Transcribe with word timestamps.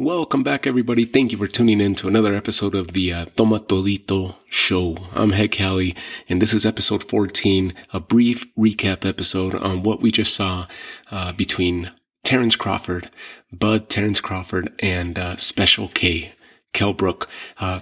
Welcome 0.00 0.44
back, 0.44 0.64
everybody. 0.64 1.04
Thank 1.04 1.32
you 1.32 1.38
for 1.38 1.48
tuning 1.48 1.80
in 1.80 1.96
to 1.96 2.06
another 2.06 2.32
episode 2.32 2.76
of 2.76 2.92
the 2.92 3.12
uh, 3.12 3.24
Toma 3.34 3.58
Todito 3.58 4.36
Show. 4.48 4.96
I'm 5.12 5.32
Head 5.32 5.50
Cali, 5.50 5.96
and 6.28 6.40
this 6.40 6.54
is 6.54 6.64
episode 6.64 7.02
14, 7.02 7.74
a 7.92 7.98
brief 7.98 8.46
recap 8.54 9.04
episode 9.04 9.56
on 9.56 9.82
what 9.82 10.00
we 10.00 10.12
just 10.12 10.34
saw 10.34 10.68
uh, 11.10 11.32
between 11.32 11.90
Terrence 12.22 12.54
Crawford, 12.54 13.10
Bud 13.52 13.88
Terrence 13.88 14.20
Crawford, 14.20 14.72
and 14.78 15.18
uh, 15.18 15.36
Special 15.36 15.88
K, 15.88 16.30
Kell 16.72 16.92
Brook. 16.92 17.28
Uh, 17.58 17.80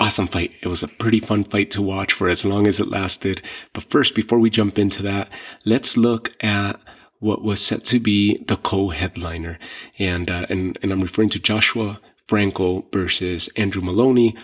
awesome 0.00 0.26
fight. 0.26 0.50
It 0.64 0.66
was 0.66 0.82
a 0.82 0.88
pretty 0.88 1.20
fun 1.20 1.44
fight 1.44 1.70
to 1.70 1.80
watch 1.80 2.12
for 2.12 2.28
as 2.28 2.44
long 2.44 2.66
as 2.66 2.80
it 2.80 2.88
lasted. 2.88 3.40
But 3.72 3.84
first, 3.84 4.16
before 4.16 4.40
we 4.40 4.50
jump 4.50 4.80
into 4.80 5.00
that, 5.04 5.28
let's 5.64 5.96
look 5.96 6.34
at 6.42 6.80
what 7.22 7.42
was 7.42 7.64
set 7.64 7.84
to 7.84 8.00
be 8.00 8.42
the 8.48 8.56
co-headliner. 8.56 9.56
And, 9.96 10.28
uh, 10.28 10.46
and, 10.48 10.76
and 10.82 10.92
I'm 10.92 11.00
referring 11.00 11.28
to 11.30 11.38
Joshua 11.38 12.00
Franco 12.26 12.84
versus 12.92 13.48
Andrew 13.56 13.80
Moloney. 13.80 14.34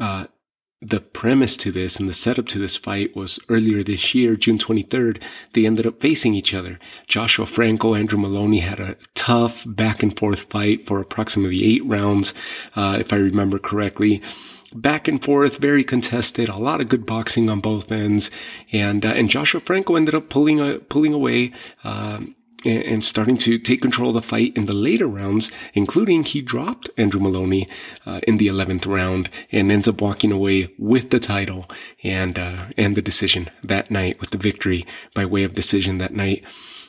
Uh, 0.00 0.26
the 0.80 1.00
premise 1.00 1.56
to 1.58 1.70
this 1.70 1.96
and 1.96 2.08
the 2.08 2.12
setup 2.12 2.46
to 2.48 2.58
this 2.58 2.76
fight 2.76 3.14
was 3.14 3.38
earlier 3.48 3.84
this 3.84 4.14
year, 4.16 4.34
June 4.34 4.58
23rd, 4.58 5.22
they 5.52 5.64
ended 5.64 5.86
up 5.86 6.00
facing 6.00 6.34
each 6.34 6.54
other. 6.54 6.80
Joshua 7.06 7.46
Franco, 7.46 7.94
Andrew 7.94 8.18
Moloney 8.18 8.60
had 8.60 8.80
a 8.80 8.96
tough 9.14 9.64
back 9.66 10.02
and 10.02 10.16
forth 10.18 10.50
fight 10.50 10.86
for 10.86 11.00
approximately 11.00 11.64
eight 11.64 11.84
rounds, 11.84 12.34
uh, 12.74 12.96
if 12.98 13.12
I 13.12 13.16
remember 13.16 13.60
correctly 13.60 14.22
back 14.74 15.08
and 15.08 15.22
forth, 15.22 15.58
very 15.58 15.84
contested, 15.84 16.48
a 16.48 16.56
lot 16.56 16.80
of 16.80 16.88
good 16.88 17.06
boxing 17.06 17.50
on 17.50 17.60
both 17.60 17.90
ends, 17.90 18.30
and 18.72 19.04
uh, 19.04 19.10
and 19.10 19.30
Joshua 19.30 19.60
Franco 19.60 19.96
ended 19.96 20.14
up 20.14 20.28
pulling 20.28 20.60
a, 20.60 20.78
pulling 20.78 21.12
away. 21.12 21.52
Um, 21.84 22.34
and, 22.64 22.82
and 22.82 23.04
starting 23.04 23.38
to 23.38 23.56
take 23.56 23.80
control 23.80 24.08
of 24.10 24.14
the 24.14 24.22
fight 24.22 24.56
in 24.56 24.66
the 24.66 24.74
later 24.74 25.06
rounds, 25.06 25.50
including 25.74 26.24
he 26.24 26.42
dropped 26.42 26.90
Andrew 26.96 27.20
Moloney 27.20 27.68
uh, 28.04 28.20
in 28.26 28.38
the 28.38 28.48
11th 28.48 28.84
round 28.86 29.30
and 29.52 29.70
ends 29.70 29.86
up 29.86 30.00
walking 30.00 30.32
away 30.32 30.74
with 30.76 31.10
the 31.10 31.20
title 31.20 31.66
and 32.02 32.36
uh, 32.36 32.66
and 32.76 32.96
the 32.96 33.02
decision 33.02 33.48
that 33.62 33.92
night 33.92 34.18
with 34.18 34.30
the 34.30 34.38
victory 34.38 34.84
by 35.14 35.24
way 35.24 35.44
of 35.44 35.54
decision 35.54 35.98
that 35.98 36.14
night. 36.14 36.44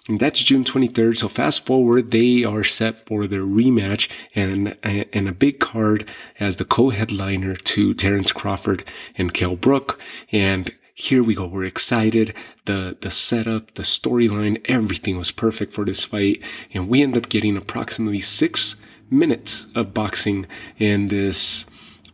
And 0.10 0.20
that's 0.20 0.44
June 0.44 0.64
23rd. 0.64 1.18
So 1.18 1.28
fast 1.28 1.68
forward, 1.68 2.10
they 2.10 2.44
are 2.44 2.64
set 2.64 3.06
for 3.06 3.28
their 3.28 3.44
rematch 3.44 4.10
and, 4.34 4.76
and 4.82 5.28
a 5.28 5.34
big 5.34 5.60
card 5.60 6.10
as 6.40 6.56
the 6.56 6.66
co-headliner 6.66 7.56
to 7.56 7.94
Terrence 7.94 8.32
Crawford 8.32 8.84
and 9.20 9.36
Kell 9.36 9.56
Brook. 9.56 10.02
And 10.32 10.74
here 10.96 11.22
we 11.22 11.36
go. 11.36 11.46
We're 11.46 11.66
excited. 11.66 12.34
The, 12.66 12.98
the 13.00 13.12
setup, 13.12 13.76
the 13.76 13.84
storyline, 13.84 14.66
everything 14.66 15.16
was 15.16 15.32
perfect 15.32 15.76
for 15.76 15.86
this 15.86 16.06
fight. 16.06 16.42
And 16.74 16.90
we 16.90 17.04
end 17.04 17.16
up 17.16 17.30
getting 17.30 17.56
approximately 17.56 18.22
six 18.22 18.78
minutes 19.12 19.68
of 19.76 19.94
boxing 19.94 20.48
in 20.80 21.10
this 21.10 21.68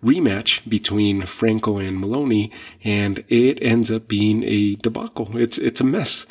rematch 0.04 0.68
between 0.68 1.26
Franco 1.26 1.78
and 1.78 1.98
Moloney. 1.98 2.52
and 2.84 3.24
it 3.30 3.58
ends 3.62 3.90
up 3.90 4.10
being 4.10 4.44
a 4.44 4.76
debacle. 4.76 5.38
It's 5.38 5.58
it's 5.58 5.80
a 5.80 5.86
mess. 5.86 6.26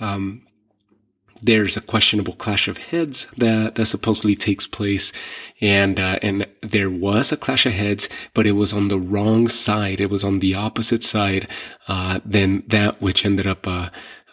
Um, 0.00 0.42
there's 1.42 1.76
a 1.76 1.80
questionable 1.80 2.34
clash 2.34 2.68
of 2.68 2.78
heads 2.78 3.26
that, 3.36 3.74
that 3.74 3.86
supposedly 3.86 4.36
takes 4.36 4.66
place. 4.66 5.12
And, 5.60 5.98
uh, 5.98 6.18
and 6.22 6.46
there 6.62 6.90
was 6.90 7.32
a 7.32 7.36
clash 7.36 7.66
of 7.66 7.72
heads, 7.72 8.08
but 8.34 8.46
it 8.46 8.52
was 8.52 8.72
on 8.72 8.88
the 8.88 8.98
wrong 8.98 9.48
side. 9.48 10.00
It 10.00 10.10
was 10.10 10.24
on 10.24 10.40
the 10.40 10.54
opposite 10.54 11.02
side, 11.02 11.48
uh, 11.88 12.20
than 12.24 12.64
that 12.68 13.00
which 13.00 13.24
ended 13.24 13.46
up, 13.46 13.66
uh, 13.66 13.90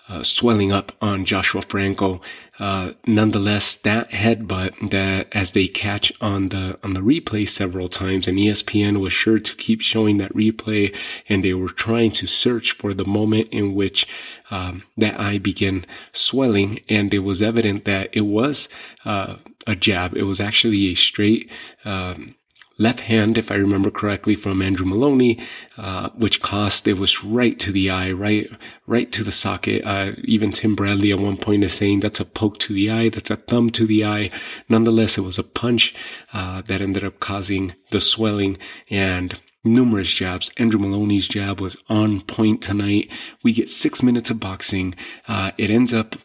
uh, 0.10 0.24
swelling 0.24 0.72
up 0.72 0.92
on 1.02 1.26
Joshua 1.26 1.62
Franco. 1.62 2.22
Uh, 2.60 2.94
nonetheless, 3.06 3.76
that 3.76 4.10
headbutt 4.12 4.90
that 4.90 5.28
as 5.32 5.52
they 5.52 5.68
catch 5.68 6.12
on 6.22 6.50
the 6.50 6.80
on 6.84 6.94
the 6.94 7.02
replay 7.02 7.48
several 7.48 7.90
times, 7.90 8.28
and 8.28 8.38
ESPN 8.38 9.00
was 9.00 9.14
sure 9.14 9.38
to 9.38 9.56
keep 9.56 9.82
showing 9.82 10.18
that 10.18 10.34
replay, 10.34 10.96
and 11.30 11.44
they 11.44 11.54
were 11.54 11.70
trying 11.70 12.12
to 12.12 12.26
search 12.26 12.74
for 12.78 12.94
the 12.94 13.06
moment 13.06 13.50
in 13.52 13.76
which 13.76 14.08
um, 14.50 14.84
that 14.96 15.20
eye 15.20 15.38
began 15.38 15.86
swelling, 16.14 16.80
and 16.90 17.14
it 17.14 17.20
was 17.20 17.42
evident 17.42 17.86
that 17.86 18.10
it 18.14 18.22
was 18.22 18.70
uh, 19.06 19.36
a 19.68 19.76
jab. 19.76 20.16
It 20.16 20.24
was 20.24 20.40
actually 20.40 20.88
a 20.88 20.96
straight. 20.96 21.52
Um, 21.86 22.36
left 22.78 23.02
hand, 23.02 23.38
if 23.38 23.52
I 23.52 23.56
remember 23.56 23.90
correctly, 23.90 24.36
from 24.36 24.62
Andrew 24.62 24.86
Moloney, 24.86 25.40
uh, 25.78 26.10
which 26.12 26.42
cost 26.42 26.88
it 26.88 26.98
was 26.98 27.24
right 27.24 27.58
to 27.60 27.72
the 27.72 27.90
eye, 27.90 28.12
right, 28.12 28.50
right 28.86 29.12
to 29.12 29.24
the 29.24 29.32
socket. 29.32 29.84
Uh, 29.86 30.12
even 30.24 30.52
Tim 30.52 30.76
Bradley 30.76 31.12
at 31.12 31.20
one 31.20 31.38
point 31.38 31.64
is 31.64 31.74
saying 31.74 32.00
that's 32.00 32.20
a 32.20 32.26
poke 32.26 32.60
to 32.60 32.74
the 32.74 32.90
eye, 32.90 33.10
that's 33.10 33.32
a 33.32 33.36
thumb 33.36 33.70
to 33.72 33.88
the 33.88 34.06
eye. 34.06 34.30
Nonetheless, 34.70 35.18
it 35.18 35.22
was 35.22 35.40
a 35.40 35.44
punch 35.44 35.96
uh, 36.34 36.62
that 36.68 36.82
ended 36.82 37.04
up 37.04 37.20
causing 37.20 37.74
the 37.92 38.02
swelling 38.02 38.58
and 38.90 39.40
numerous 39.64 40.12
jabs. 40.12 40.52
Andrew 40.58 40.80
Moloney's 40.80 41.28
jab 41.28 41.60
was 41.60 41.78
on 41.90 42.22
point 42.22 42.62
tonight. 42.62 43.12
We 43.44 43.54
get 43.54 43.70
six 43.70 44.02
minutes 44.02 44.30
of 44.30 44.40
boxing. 44.40 44.96
Uh, 45.28 45.52
it 45.58 45.70
ends 45.70 45.94
up 45.94 46.16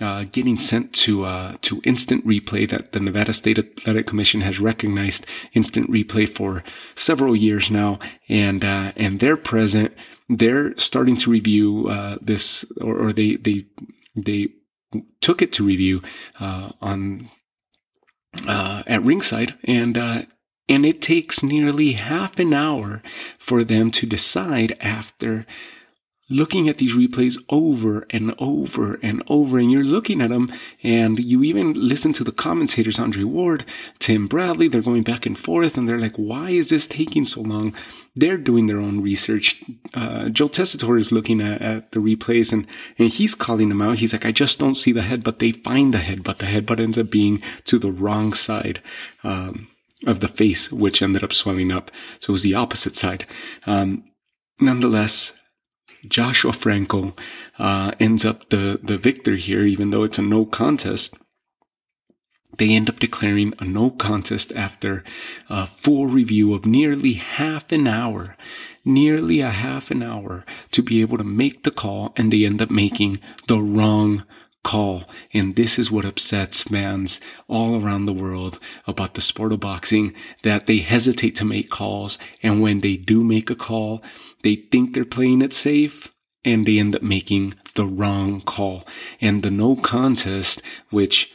uh, 0.00 0.24
getting 0.30 0.58
sent 0.58 0.92
to 0.92 1.24
uh, 1.24 1.56
to 1.62 1.80
instant 1.84 2.26
replay 2.26 2.68
that 2.68 2.92
the 2.92 3.00
Nevada 3.00 3.32
State 3.32 3.58
Athletic 3.58 4.06
Commission 4.06 4.42
has 4.42 4.60
recognized 4.60 5.26
instant 5.54 5.90
replay 5.90 6.28
for 6.28 6.62
several 6.94 7.34
years 7.34 7.70
now, 7.70 7.98
and 8.28 8.64
uh, 8.64 8.92
and 8.96 9.20
they're 9.20 9.36
present. 9.36 9.94
They're 10.28 10.76
starting 10.76 11.16
to 11.18 11.30
review 11.30 11.88
uh, 11.88 12.18
this, 12.20 12.64
or, 12.80 12.98
or, 12.98 13.12
they 13.12 13.36
they 13.36 13.66
they 14.16 14.48
took 15.20 15.40
it 15.40 15.52
to 15.52 15.64
review 15.64 16.02
uh, 16.40 16.72
on 16.82 17.30
uh, 18.46 18.82
at 18.86 19.02
ringside, 19.02 19.54
and 19.64 19.96
and 20.68 20.84
it 20.84 21.00
takes 21.00 21.42
nearly 21.42 21.92
half 21.92 22.38
an 22.38 22.52
hour 22.52 23.02
for 23.38 23.64
them 23.64 23.90
to 23.92 24.06
decide 24.06 24.76
after 24.80 25.46
looking 26.28 26.68
at 26.68 26.78
these 26.78 26.96
replays 26.96 27.38
over 27.48 28.06
and 28.10 28.34
over 28.38 28.98
and 29.02 29.22
over 29.28 29.58
and 29.58 29.70
you're 29.70 29.84
looking 29.84 30.20
at 30.20 30.30
them 30.30 30.48
and 30.82 31.18
you 31.20 31.42
even 31.44 31.72
listen 31.74 32.12
to 32.12 32.24
the 32.24 32.32
commentators 32.32 32.98
andre 32.98 33.22
ward 33.22 33.64
tim 34.00 34.26
bradley 34.26 34.66
they're 34.66 34.82
going 34.82 35.04
back 35.04 35.24
and 35.24 35.38
forth 35.38 35.76
and 35.76 35.88
they're 35.88 36.00
like 36.00 36.16
why 36.16 36.50
is 36.50 36.70
this 36.70 36.86
taking 36.86 37.24
so 37.24 37.40
long? 37.40 37.74
They're 38.14 38.38
doing 38.38 38.66
their 38.66 38.78
own 38.78 39.02
research. 39.02 39.62
Uh, 39.94 40.28
joe 40.28 40.48
tessitore 40.48 40.98
is 40.98 41.12
looking 41.12 41.40
at, 41.40 41.60
at, 41.62 41.92
the 41.92 42.00
replays 42.00 42.52
and, 42.52 42.66
and 42.98 43.08
he's 43.08 43.34
calling 43.34 43.68
them 43.68 43.82
out. 43.82 43.98
He's 43.98 44.12
like 44.12 44.26
i 44.26 44.32
just 44.32 44.58
don't 44.58 44.74
see 44.74 44.92
the 44.92 45.02
head 45.02 45.22
but 45.22 45.38
they 45.38 45.52
find 45.52 45.94
the 45.94 45.98
head 45.98 46.22
but 46.22 46.38
the 46.38 46.46
head 46.46 46.66
but 46.66 46.80
ends 46.80 46.98
up 46.98 47.10
being 47.10 47.40
to 47.64 47.78
the 47.78 47.92
wrong 47.92 48.32
side 48.32 48.82
um, 49.22 49.68
of 50.06 50.20
the 50.20 50.28
face 50.28 50.72
which 50.72 51.02
ended 51.02 51.22
up 51.22 51.32
swelling 51.32 51.72
up. 51.72 51.90
So 52.20 52.30
it 52.30 52.32
was 52.32 52.42
the 52.42 52.54
opposite 52.54 52.96
side. 52.96 53.26
Um, 53.66 54.04
nonetheless 54.60 55.32
Joshua 56.08 56.52
Franco 56.52 57.14
uh, 57.58 57.92
ends 58.00 58.24
up 58.24 58.48
the, 58.50 58.80
the 58.82 58.98
victor 58.98 59.36
here, 59.36 59.62
even 59.62 59.90
though 59.90 60.04
it's 60.04 60.18
a 60.18 60.22
no 60.22 60.44
contest. 60.44 61.14
They 62.58 62.70
end 62.70 62.88
up 62.88 62.98
declaring 62.98 63.52
a 63.58 63.64
no 63.64 63.90
contest 63.90 64.52
after 64.54 65.04
a 65.50 65.66
full 65.66 66.06
review 66.06 66.54
of 66.54 66.64
nearly 66.64 67.14
half 67.14 67.70
an 67.70 67.86
hour, 67.86 68.36
nearly 68.84 69.40
a 69.40 69.50
half 69.50 69.90
an 69.90 70.02
hour 70.02 70.46
to 70.70 70.82
be 70.82 71.00
able 71.02 71.18
to 71.18 71.24
make 71.24 71.64
the 71.64 71.70
call, 71.70 72.12
and 72.16 72.32
they 72.32 72.46
end 72.46 72.62
up 72.62 72.70
making 72.70 73.18
the 73.46 73.60
wrong 73.60 74.24
call. 74.66 75.04
And 75.32 75.54
this 75.54 75.78
is 75.78 75.92
what 75.92 76.04
upsets 76.04 76.64
fans 76.64 77.20
all 77.46 77.80
around 77.80 78.06
the 78.06 78.12
world 78.12 78.58
about 78.86 79.14
the 79.14 79.20
sport 79.20 79.52
of 79.52 79.60
boxing, 79.60 80.14
that 80.42 80.66
they 80.66 80.78
hesitate 80.78 81.36
to 81.36 81.44
make 81.44 81.70
calls. 81.70 82.18
And 82.42 82.60
when 82.60 82.80
they 82.80 82.96
do 82.96 83.22
make 83.22 83.48
a 83.50 83.54
call, 83.54 84.02
they 84.46 84.54
think 84.54 84.94
they're 84.94 85.04
playing 85.04 85.42
it 85.42 85.52
safe 85.52 86.06
and 86.44 86.66
they 86.66 86.78
end 86.78 86.94
up 86.94 87.02
making 87.02 87.52
the 87.74 87.84
wrong 87.84 88.40
call. 88.40 88.84
And 89.20 89.42
the 89.42 89.50
no 89.50 89.74
contest, 89.74 90.62
which 90.90 91.32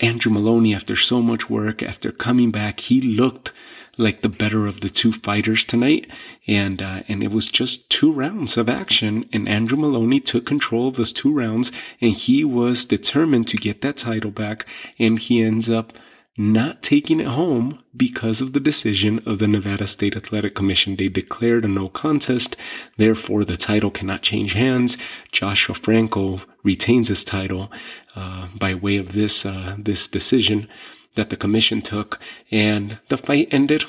Andrew 0.00 0.32
Moloney, 0.32 0.74
after 0.74 0.96
so 0.96 1.20
much 1.20 1.50
work, 1.50 1.82
after 1.82 2.10
coming 2.10 2.50
back, 2.50 2.80
he 2.80 3.02
looked 3.02 3.52
like 3.98 4.22
the 4.22 4.30
better 4.30 4.66
of 4.66 4.80
the 4.80 4.88
two 4.88 5.12
fighters 5.12 5.66
tonight. 5.66 6.10
And, 6.46 6.80
uh, 6.80 7.02
and 7.06 7.22
it 7.22 7.32
was 7.32 7.48
just 7.48 7.90
two 7.90 8.10
rounds 8.10 8.56
of 8.56 8.70
action 8.70 9.28
and 9.30 9.46
Andrew 9.46 9.76
Moloney 9.76 10.18
took 10.18 10.46
control 10.46 10.88
of 10.88 10.96
those 10.96 11.12
two 11.12 11.34
rounds 11.34 11.70
and 12.00 12.12
he 12.12 12.44
was 12.44 12.86
determined 12.86 13.46
to 13.48 13.58
get 13.58 13.82
that 13.82 13.98
title 13.98 14.30
back. 14.30 14.66
And 14.98 15.18
he 15.18 15.42
ends 15.42 15.68
up 15.68 15.92
not 16.38 16.82
taking 16.82 17.18
it 17.18 17.26
home 17.26 17.82
because 17.96 18.40
of 18.40 18.52
the 18.52 18.60
decision 18.60 19.18
of 19.26 19.40
the 19.40 19.48
Nevada 19.48 19.88
State 19.88 20.16
Athletic 20.16 20.54
Commission. 20.54 20.94
They 20.94 21.08
declared 21.08 21.64
a 21.64 21.68
no 21.68 21.88
contest. 21.88 22.56
Therefore, 22.96 23.44
the 23.44 23.56
title 23.56 23.90
cannot 23.90 24.22
change 24.22 24.52
hands. 24.52 24.96
Joshua 25.32 25.74
Franco 25.74 26.40
retains 26.62 27.08
his 27.08 27.24
title 27.24 27.72
uh, 28.14 28.46
by 28.54 28.72
way 28.72 28.96
of 28.96 29.12
this 29.12 29.44
uh, 29.44 29.74
this 29.76 30.06
decision 30.06 30.68
that 31.16 31.30
the 31.30 31.36
commission 31.36 31.82
took, 31.82 32.20
and 32.52 32.98
the 33.08 33.16
fight 33.16 33.48
ended 33.50 33.84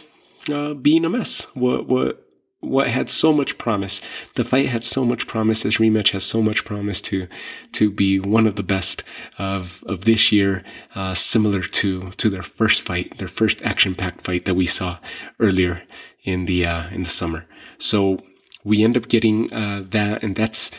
uh, 0.51 0.73
being 0.73 1.05
a 1.05 1.09
mess. 1.09 1.43
What 1.53 1.87
what 1.87 2.28
what 2.61 2.87
had 2.87 3.09
so 3.09 3.31
much 3.31 3.57
promise. 3.57 4.01
The 4.35 4.43
fight 4.43 4.67
had 4.67 4.83
so 4.83 5.05
much 5.05 5.27
promise. 5.27 5.63
This 5.63 5.77
rematch 5.77 6.09
has 6.11 6.23
so 6.23 6.41
much 6.41 6.65
promise 6.65 7.01
to 7.01 7.27
to 7.73 7.89
be 7.89 8.19
one 8.19 8.47
of 8.47 8.55
the 8.55 8.63
best 8.63 9.03
of 9.37 9.83
of 9.87 10.05
this 10.05 10.31
year, 10.31 10.63
uh, 10.95 11.13
similar 11.13 11.61
to 11.61 12.09
to 12.11 12.29
their 12.29 12.43
first 12.43 12.81
fight, 12.81 13.17
their 13.17 13.27
first 13.27 13.61
action 13.61 13.95
packed 13.95 14.21
fight 14.21 14.45
that 14.45 14.55
we 14.55 14.65
saw 14.65 14.97
earlier 15.39 15.83
in 16.23 16.45
the 16.45 16.65
uh, 16.65 16.89
in 16.89 17.03
the 17.03 17.09
summer. 17.09 17.45
So 17.77 18.21
we 18.63 18.83
end 18.83 18.97
up 18.97 19.07
getting 19.07 19.51
uh, 19.53 19.83
that, 19.89 20.21
and 20.23 20.35
that's 20.35 20.71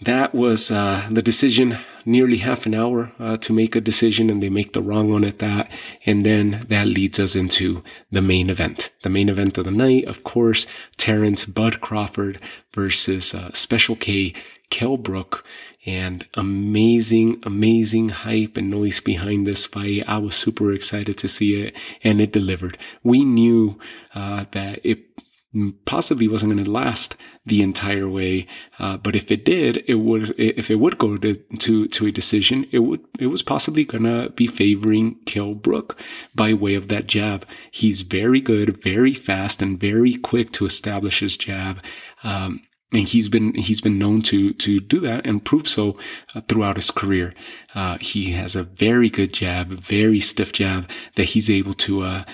that 0.00 0.34
was 0.34 0.70
uh, 0.70 1.08
the 1.10 1.22
decision 1.22 1.78
nearly 2.04 2.38
half 2.38 2.66
an 2.66 2.74
hour 2.74 3.12
uh, 3.18 3.36
to 3.38 3.52
make 3.52 3.74
a 3.74 3.80
decision 3.80 4.30
and 4.30 4.42
they 4.42 4.48
make 4.48 4.72
the 4.72 4.82
wrong 4.82 5.10
one 5.10 5.24
at 5.24 5.40
that. 5.40 5.70
And 6.06 6.24
then 6.24 6.66
that 6.68 6.86
leads 6.86 7.18
us 7.18 7.34
into 7.34 7.82
the 8.10 8.22
main 8.22 8.48
event. 8.48 8.90
The 9.02 9.10
main 9.10 9.28
event 9.28 9.58
of 9.58 9.64
the 9.64 9.70
night 9.70 10.04
of 10.04 10.22
course 10.22 10.66
terrence 10.96 11.44
bud 11.44 11.80
crawford 11.80 12.40
versus 12.72 13.34
uh, 13.34 13.50
special 13.52 13.96
k 13.96 14.34
kell 14.70 14.96
brook 14.96 15.44
and 15.86 16.26
amazing 16.34 17.40
amazing 17.44 18.10
hype 18.10 18.56
and 18.56 18.70
noise 18.70 19.00
behind 19.00 19.46
this 19.46 19.66
fight. 19.66 20.04
I 20.06 20.18
was 20.18 20.36
super 20.36 20.72
excited 20.72 21.18
to 21.18 21.28
see 21.28 21.60
it 21.60 21.76
and 22.04 22.20
it 22.20 22.32
delivered. 22.32 22.78
We 23.02 23.24
knew 23.24 23.78
uh, 24.14 24.44
that 24.52 24.80
it 24.84 25.07
possibly 25.84 26.28
wasn't 26.28 26.52
going 26.52 26.64
to 26.64 26.70
last 26.70 27.16
the 27.44 27.62
entire 27.62 28.08
way. 28.08 28.46
Uh, 28.78 28.96
but 28.96 29.16
if 29.16 29.30
it 29.30 29.44
did, 29.44 29.84
it 29.86 29.96
would, 29.96 30.34
if 30.38 30.70
it 30.70 30.76
would 30.76 30.98
go 30.98 31.16
to, 31.16 31.34
to, 31.34 31.88
to 31.88 32.06
a 32.06 32.12
decision, 32.12 32.66
it 32.70 32.80
would, 32.80 33.04
it 33.18 33.26
was 33.26 33.42
possibly 33.42 33.84
going 33.84 34.04
to 34.04 34.30
be 34.30 34.46
favoring 34.46 35.16
Kell 35.26 35.54
Brook 35.54 35.98
by 36.34 36.52
way 36.52 36.74
of 36.74 36.88
that 36.88 37.06
jab. 37.06 37.46
He's 37.70 38.02
very 38.02 38.40
good, 38.40 38.82
very 38.82 39.14
fast 39.14 39.62
and 39.62 39.80
very 39.80 40.14
quick 40.14 40.52
to 40.52 40.66
establish 40.66 41.20
his 41.20 41.36
jab. 41.36 41.82
Um, 42.22 42.62
and 42.92 43.06
he's 43.06 43.28
been 43.28 43.54
he's 43.54 43.80
been 43.80 43.98
known 43.98 44.22
to 44.22 44.52
to 44.54 44.78
do 44.78 45.00
that 45.00 45.26
and 45.26 45.44
prove 45.44 45.68
so 45.68 45.98
uh, 46.34 46.40
throughout 46.48 46.76
his 46.76 46.90
career. 46.90 47.34
Uh, 47.74 47.98
he 48.00 48.32
has 48.32 48.56
a 48.56 48.62
very 48.64 49.10
good 49.10 49.32
jab, 49.32 49.68
very 49.68 50.20
stiff 50.20 50.52
jab 50.52 50.90
that 51.16 51.24
he's 51.24 51.50
able 51.50 51.74
to 51.74 52.02
uh, 52.02 52.24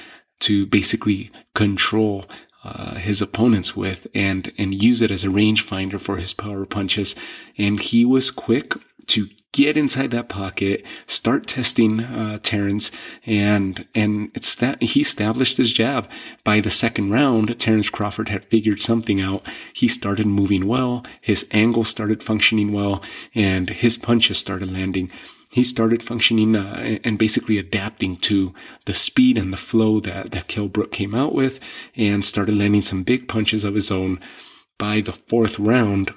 to 0.41 0.67
basically 0.67 1.31
control 1.55 2.27
uh, 2.65 2.95
his 2.95 3.21
opponents 3.21 3.77
with 3.77 4.07
and 4.15 4.53
and 4.59 4.83
use 4.83 5.03
it 5.03 5.11
as 5.11 5.23
a 5.25 5.29
rangefinder 5.29 6.01
for 6.01 6.17
his 6.17 6.33
power 6.33 6.65
punches. 6.65 7.15
And 7.59 7.81
he 7.81 8.05
was 8.05 8.31
quick 8.31 8.75
to 9.09 9.29
get 9.53 9.77
inside 9.77 10.11
that 10.11 10.29
pocket, 10.29 10.85
start 11.07 11.47
testing 11.47 12.01
uh, 12.01 12.39
Terrence, 12.43 12.91
and 13.25 13.87
and 13.95 14.31
it's 14.35 14.55
that 14.57 14.83
he 14.83 15.01
established 15.01 15.59
his 15.59 15.73
jab. 15.73 16.11
By 16.43 16.61
the 16.61 16.71
second 16.71 17.11
round, 17.11 17.59
Terrence 17.61 17.89
Crawford 17.89 18.31
had 18.31 18.47
figured 18.47 18.81
something 18.81 19.21
out. 19.21 19.47
He 19.73 19.87
started 19.87 20.27
moving 20.27 20.67
well, 20.67 21.05
his 21.21 21.47
angle 21.53 21.85
started 21.85 22.23
functioning 22.23 22.73
well, 22.73 23.03
and 23.35 23.71
his 23.71 23.97
punches 23.97 24.39
started 24.39 24.73
landing 24.73 25.11
he 25.55 25.63
started 25.63 26.03
functioning 26.03 26.57
uh, 26.57 26.99
and 27.05 27.17
basically 27.17 27.59
adapting 27.59 28.17
to 28.17 28.53
the 28.87 28.93
speed 28.93 29.39
and 29.39 29.53
the 29.53 29.57
flow 29.57 30.01
that, 30.01 30.33
that 30.33 30.49
Kell 30.49 30.67
Brook 30.67 30.91
came 30.91 31.15
out 31.15 31.33
with 31.33 31.61
and 31.95 32.25
started 32.25 32.59
landing 32.59 32.83
some 32.83 33.05
big 33.05 33.29
punches 33.29 33.63
of 33.63 33.77
his 33.77 33.89
own. 33.89 34.19
By 34.81 35.01
the 35.01 35.13
fourth 35.13 35.61
round, 35.61 36.13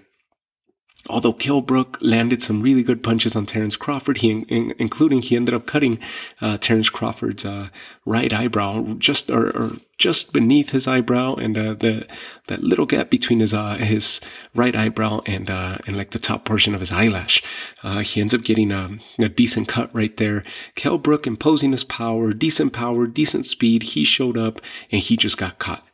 Although 1.10 1.34
Kell 1.34 1.62
Brook 1.62 1.98
landed 2.02 2.42
some 2.42 2.62
really 2.62 2.84
good 2.84 3.02
punches 3.02 3.36
on 3.36 3.46
Terrence 3.46 3.76
Crawford, 3.76 4.18
he, 4.18 4.42
in, 4.42 4.74
including 4.78 5.22
he 5.22 5.36
ended 5.36 5.56
up 5.56 5.66
cutting 5.66 6.00
uh, 6.42 6.58
Terrence 6.58 6.90
Crawford's 6.90 7.46
uh, 7.46 7.70
right 8.06 8.34
eyebrow 8.34 8.96
just 8.96 9.30
or, 9.30 9.50
or, 9.50 9.72
just 9.98 10.32
beneath 10.32 10.70
his 10.72 10.86
eyebrow, 10.88 11.34
and 11.36 11.58
uh, 11.58 11.74
the 11.74 12.06
that 12.48 12.64
little 12.64 12.86
gap 12.86 13.10
between 13.10 13.40
his 13.40 13.54
uh, 13.54 13.76
his 13.76 14.22
right 14.54 14.76
eyebrow 14.76 15.22
and 15.26 15.50
uh, 15.50 15.78
and 15.88 15.98
like 15.98 16.12
the 16.12 16.20
top 16.20 16.46
portion 16.46 16.76
of 16.76 16.82
his 16.82 16.92
eyelash. 16.92 17.42
Uh, 17.84 18.00
he 18.00 18.22
ends 18.22 18.34
up 18.34 18.44
getting 18.44 18.72
a, 18.72 18.80
um, 18.80 19.02
a 19.18 19.30
decent 19.30 19.68
cut 19.68 19.94
right 19.96 20.18
there. 20.18 20.44
Kell 20.76 20.98
Brook 20.98 21.26
imposing 21.26 21.72
his 21.72 21.84
power, 21.84 22.34
decent 22.34 22.74
power, 22.74 23.08
decent 23.08 23.46
speed. 23.46 23.84
He 23.84 24.04
showed 24.04 24.38
up 24.38 24.62
and 24.92 25.02
he 25.02 25.18
just 25.18 25.38
got 25.38 25.58
caught. 25.58 25.88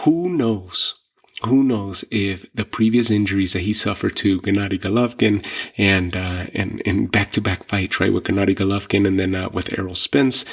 Who 0.00 0.28
knows 0.28 0.94
who 1.46 1.62
knows 1.64 2.04
if 2.10 2.46
the 2.54 2.64
previous 2.64 3.10
injuries 3.10 3.52
that 3.52 3.60
he 3.60 3.72
suffered 3.72 4.16
to 4.16 4.40
Gennady 4.40 4.78
Golovkin 4.78 5.44
and 5.76 6.14
uh, 6.14 6.46
and 6.54 6.80
in 6.82 7.06
back-to-back 7.06 7.64
fights, 7.64 8.00
right, 8.00 8.12
with 8.12 8.24
Gennady 8.24 8.54
Golovkin 8.54 9.06
and 9.06 9.18
then 9.18 9.34
uh, 9.34 9.48
with 9.48 9.76
Errol 9.78 9.94
Spence, 9.94 10.44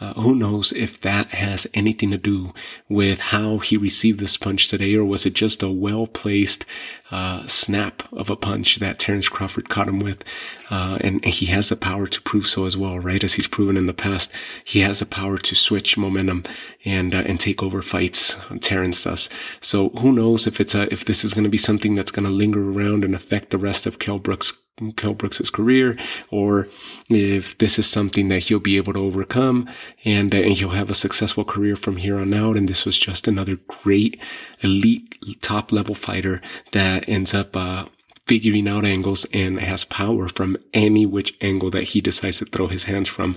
uh, 0.00 0.14
who 0.14 0.34
knows 0.34 0.72
if 0.72 1.00
that 1.02 1.28
has 1.28 1.66
anything 1.74 2.10
to 2.10 2.18
do 2.18 2.52
with 2.88 3.20
how 3.20 3.58
he 3.58 3.76
received 3.76 4.18
this 4.18 4.36
punch 4.36 4.68
today, 4.68 4.94
or 4.94 5.04
was 5.04 5.26
it 5.26 5.34
just 5.34 5.62
a 5.62 5.70
well 5.70 6.06
placed 6.06 6.64
uh, 7.10 7.46
snap 7.46 8.02
of 8.12 8.30
a 8.30 8.36
punch 8.36 8.76
that 8.76 8.98
Terrence 8.98 9.28
Crawford 9.28 9.68
caught 9.68 9.88
him 9.88 9.98
with? 9.98 10.24
Uh, 10.70 10.98
and, 11.00 11.24
he 11.24 11.46
has 11.46 11.68
the 11.68 11.76
power 11.76 12.06
to 12.06 12.20
prove 12.22 12.46
so 12.46 12.64
as 12.64 12.76
well, 12.76 12.98
right? 12.98 13.22
As 13.22 13.34
he's 13.34 13.48
proven 13.48 13.76
in 13.76 13.86
the 13.86 13.94
past, 13.94 14.30
he 14.64 14.80
has 14.80 14.98
the 14.98 15.06
power 15.06 15.38
to 15.38 15.54
switch 15.54 15.96
momentum 15.96 16.44
and 16.84 17.14
uh, 17.14 17.22
and 17.26 17.38
take 17.38 17.62
over 17.62 17.82
fights. 17.82 18.36
Terrence 18.60 19.04
does. 19.04 19.28
So 19.60 19.90
who 19.90 20.12
knows 20.12 20.46
if 20.46 20.60
it's 20.60 20.74
a 20.74 20.92
if 20.92 21.04
this 21.04 21.24
is 21.24 21.34
going 21.34 21.44
to 21.44 21.50
be 21.50 21.58
something 21.58 21.94
that's 21.94 22.10
going 22.10 22.26
to 22.26 22.32
linger 22.32 22.70
around 22.70 23.04
and 23.04 23.14
affect 23.14 23.50
the 23.50 23.58
rest 23.58 23.86
of 23.86 23.98
Kell 23.98 24.18
Brook's 24.18 24.52
Kell 24.96 25.14
Brooks's 25.14 25.50
career, 25.50 25.96
or 26.30 26.68
if 27.08 27.56
this 27.58 27.78
is 27.78 27.86
something 27.88 28.28
that 28.28 28.44
he'll 28.44 28.58
be 28.58 28.76
able 28.76 28.92
to 28.92 29.00
overcome 29.00 29.68
and, 30.04 30.34
uh, 30.34 30.38
and 30.38 30.52
he'll 30.52 30.70
have 30.70 30.90
a 30.90 30.94
successful 30.94 31.44
career 31.44 31.76
from 31.76 31.96
here 31.96 32.18
on 32.18 32.32
out. 32.34 32.56
And 32.56 32.68
this 32.68 32.84
was 32.84 32.98
just 32.98 33.28
another 33.28 33.56
great 33.66 34.20
elite 34.60 35.18
top 35.42 35.72
level 35.72 35.94
fighter 35.94 36.40
that 36.72 37.08
ends 37.08 37.34
up, 37.34 37.56
uh, 37.56 37.86
figuring 38.26 38.68
out 38.68 38.84
angles 38.84 39.26
and 39.32 39.58
has 39.58 39.84
power 39.84 40.28
from 40.28 40.56
any 40.72 41.04
which 41.04 41.34
angle 41.40 41.68
that 41.70 41.82
he 41.82 42.00
decides 42.00 42.38
to 42.38 42.44
throw 42.44 42.68
his 42.68 42.84
hands 42.84 43.08
from. 43.08 43.34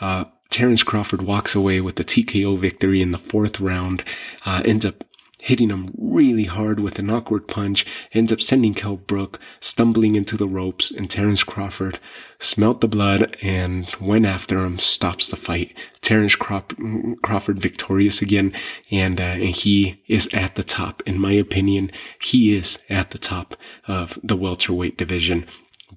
Uh, 0.00 0.24
Terrence 0.48 0.82
Crawford 0.82 1.22
walks 1.22 1.54
away 1.54 1.80
with 1.80 1.96
the 1.96 2.04
TKO 2.04 2.58
victory 2.58 3.00
in 3.00 3.12
the 3.12 3.18
fourth 3.18 3.60
round, 3.60 4.02
uh, 4.44 4.62
ends 4.64 4.84
up 4.84 5.04
hitting 5.40 5.70
him 5.70 5.92
really 5.98 6.44
hard 6.44 6.80
with 6.80 6.98
an 6.98 7.10
awkward 7.10 7.48
punch, 7.48 7.86
ends 8.12 8.32
up 8.32 8.40
sending 8.40 8.74
Kell 8.74 8.96
Brook 8.96 9.40
stumbling 9.60 10.14
into 10.14 10.36
the 10.36 10.48
ropes, 10.48 10.90
and 10.90 11.10
Terrence 11.10 11.44
Crawford 11.44 11.98
smelt 12.38 12.80
the 12.80 12.88
blood 12.88 13.36
and 13.42 13.90
went 14.00 14.26
after 14.26 14.64
him, 14.64 14.78
stops 14.78 15.28
the 15.28 15.36
fight. 15.36 15.76
Terrence 16.00 16.36
Crawford 16.36 17.60
victorious 17.60 18.22
again, 18.22 18.52
and, 18.90 19.20
uh, 19.20 19.24
and 19.24 19.56
he 19.56 20.02
is 20.08 20.28
at 20.32 20.54
the 20.54 20.62
top. 20.62 21.02
In 21.06 21.18
my 21.20 21.32
opinion, 21.32 21.90
he 22.20 22.56
is 22.56 22.78
at 22.88 23.10
the 23.10 23.18
top 23.18 23.56
of 23.86 24.18
the 24.22 24.36
welterweight 24.36 24.96
division 24.96 25.46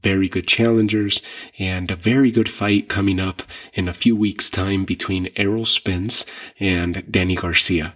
very 0.01 0.28
good 0.28 0.48
challengers 0.48 1.22
and 1.60 1.89
a 1.89 1.96
very 1.96 2.31
good 2.31 2.50
fight 2.50 2.89
coming 2.89 3.19
up 3.19 3.44
in 3.74 3.88
a 3.88 3.94
few 3.94 4.16
weeks 4.16 4.50
time 4.50 4.86
between 4.86 5.30
Errol 5.36 5.66
Spence 5.66 6.25
and 6.60 7.03
Danny 7.10 7.36
Garcia. 7.36 7.94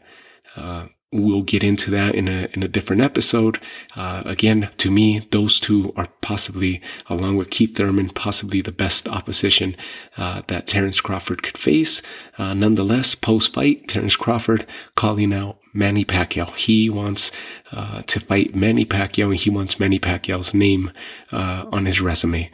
Uh, 0.56 0.88
we'll 1.12 1.42
get 1.42 1.64
into 1.64 1.90
that 1.92 2.16
in 2.16 2.28
a 2.28 2.50
in 2.54 2.64
a 2.64 2.68
different 2.68 3.02
episode. 3.02 3.60
Uh, 3.96 4.24
again, 4.26 4.70
to 4.78 4.92
me, 4.92 5.28
those 5.32 5.60
two 5.60 5.94
are 5.96 6.10
possibly, 6.22 6.82
along 7.10 7.38
with 7.38 7.50
Keith 7.50 7.76
Thurman, 7.76 8.10
possibly 8.10 8.62
the 8.62 8.72
best 8.72 9.08
opposition 9.08 9.76
uh, 10.18 10.42
that 10.48 10.68
Terrence 10.68 11.00
Crawford 11.00 11.44
could 11.44 11.58
face. 11.58 12.02
Uh, 12.38 12.54
nonetheless, 12.54 13.16
post 13.16 13.54
fight, 13.54 13.88
Terrence 13.88 14.16
Crawford 14.16 14.66
calling 14.96 15.34
out 15.34 15.60
Manny 15.74 16.04
Pacquiao. 16.04 16.56
He 16.58 16.90
wants 16.90 17.32
uh, 17.72 18.02
to 18.04 18.20
fight 18.20 18.56
Manny 18.56 18.86
Pacquiao, 18.86 19.28
and 19.28 19.36
he 19.36 19.50
wants 19.50 19.80
Manny 19.80 20.00
Pacquiao's 20.00 20.54
name 20.54 20.92
uh, 21.32 21.66
on 21.72 21.86
his 21.86 22.02
resume. 22.02 22.52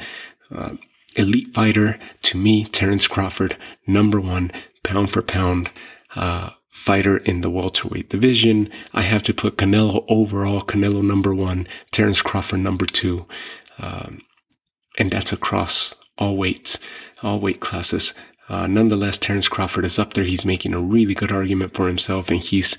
Uh, 0.54 0.76
elite 1.16 1.54
fighter, 1.54 2.00
to 2.22 2.38
me, 2.38 2.66
Terrence 2.66 3.08
Crawford, 3.08 3.58
number 3.88 4.20
one, 4.20 4.52
pound 4.84 5.12
for 5.12 5.22
pound. 5.22 5.72
Fighter 6.74 7.18
in 7.18 7.42
the 7.42 7.52
welterweight 7.52 8.10
division. 8.10 8.68
I 8.96 9.04
have 9.04 9.22
to 9.24 9.34
put 9.34 9.58
Canelo 9.58 10.04
overall, 10.10 10.64
Canelo 10.64 11.06
number 11.06 11.34
one, 11.34 11.68
Terrence 11.92 12.24
Crawford 12.24 12.62
number 12.62 12.88
two. 12.88 13.28
Um, 13.78 14.24
and 14.98 15.12
that's 15.12 15.32
across 15.32 15.94
all 16.18 16.36
weights, 16.36 16.80
all 17.22 17.40
weight 17.40 17.60
classes. 17.60 18.16
Uh, 18.50 18.66
nonetheless, 18.66 19.20
Terrence 19.20 19.48
Crawford 19.48 19.86
is 19.86 20.00
up 20.00 20.16
there. 20.16 20.24
He's 20.24 20.46
making 20.46 20.74
a 20.74 20.82
really 20.82 21.14
good 21.14 21.32
argument 21.32 21.76
for 21.76 21.88
himself, 21.88 22.32
and 22.32 22.40
he's 22.40 22.76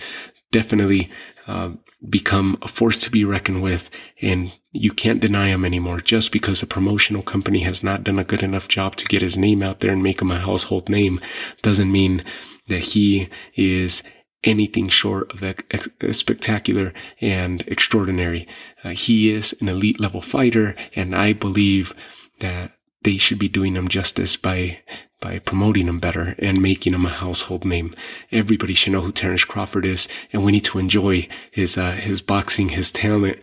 definitely 0.50 1.08
uh, 1.46 1.70
become 2.10 2.56
a 2.62 2.68
force 2.68 2.98
to 2.98 3.12
be 3.12 3.24
reckoned 3.24 3.62
with. 3.62 3.90
And 4.20 4.52
you 4.72 4.92
can't 4.92 5.20
deny 5.20 5.46
him 5.46 5.64
anymore 5.64 6.00
just 6.00 6.32
because 6.32 6.62
a 6.62 6.66
promotional 6.66 7.22
company 7.22 7.60
has 7.60 7.84
not 7.84 8.02
done 8.02 8.18
a 8.18 8.24
good 8.24 8.42
enough 8.42 8.66
job 8.66 8.96
to 8.96 9.06
get 9.06 9.22
his 9.22 9.38
name 9.38 9.62
out 9.62 9.78
there 9.78 9.92
and 9.92 10.02
make 10.02 10.20
him 10.20 10.32
a 10.32 10.40
household 10.40 10.88
name 10.88 11.20
doesn't 11.62 11.92
mean 11.92 12.24
that 12.68 12.85
he 12.85 13.28
is 13.54 14.02
anything 14.42 14.88
short 14.88 15.33
of 15.33 15.42
ex- 15.42 15.88
spectacular 16.12 16.92
and 17.21 17.62
extraordinary. 17.66 18.47
Uh, 18.83 18.90
he 18.90 19.30
is 19.30 19.54
an 19.61 19.68
elite 19.68 20.00
level 20.00 20.21
fighter, 20.21 20.75
and 20.94 21.14
I 21.14 21.33
believe 21.33 21.94
that 22.40 22.73
they 23.02 23.18
should 23.18 23.38
be 23.38 23.49
doing 23.49 23.75
him 23.75 23.88
justice 23.88 24.37
by 24.37 24.80
by 25.21 25.38
promoting 25.38 25.87
him 25.87 25.99
better 25.99 26.35
and 26.38 26.61
making 26.61 26.92
him 26.92 27.06
a 27.06 27.09
household 27.09 27.64
name. 27.64 27.90
Everybody 28.30 28.75
should 28.75 28.92
know 28.92 29.00
who 29.00 29.12
Terrence 29.12 29.44
Crawford 29.44 29.87
is, 29.87 30.06
and 30.33 30.44
we 30.44 30.52
need 30.52 30.64
to 30.64 30.78
enjoy 30.78 31.28
his 31.50 31.78
uh, 31.78 31.92
his 31.92 32.21
boxing, 32.21 32.71
his 32.71 32.92
talent, 32.92 33.38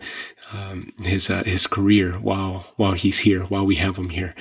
um, 0.52 0.92
his 1.02 1.28
uh, 1.28 1.42
his 1.44 1.66
career 1.66 2.12
while 2.12 2.72
while 2.76 2.92
he's 2.92 3.20
here, 3.20 3.44
while 3.44 3.66
we 3.66 3.76
have 3.76 3.96
him 3.96 4.10
here. 4.10 4.34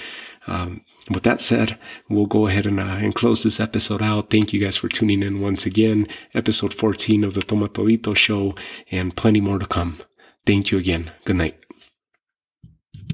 Um, 0.47 0.81
with 1.09 1.23
that 1.23 1.39
said, 1.39 1.77
we'll 2.09 2.27
go 2.27 2.47
ahead 2.47 2.65
and, 2.65 2.79
uh, 2.79 2.83
and 2.83 3.15
close 3.15 3.43
this 3.43 3.59
episode 3.59 4.01
out. 4.01 4.29
Thank 4.29 4.53
you 4.53 4.59
guys 4.59 4.77
for 4.77 4.87
tuning 4.87 5.23
in 5.23 5.41
once 5.41 5.65
again. 5.65 6.07
Episode 6.33 6.73
14 6.73 7.23
of 7.23 7.33
the 7.33 7.41
Toma 7.41 7.69
Todito 7.69 8.15
show 8.15 8.55
and 8.91 9.15
plenty 9.15 9.41
more 9.41 9.59
to 9.59 9.65
come. 9.65 9.97
Thank 10.45 10.71
you 10.71 10.77
again. 10.77 11.11
Good 11.25 11.37
night. 11.37 11.57